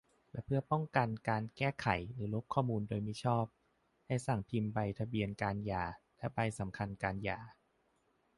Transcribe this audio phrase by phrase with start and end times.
[0.31, 3.45] และเพื่อป้องกันการแก้ไขหรือลบข้อมูลโดยมิชอบ
[4.07, 5.83] ให้สั่งพิมพ์ใบทะเบียนการหย่า
[6.17, 7.39] และใบสำคัญการหย่า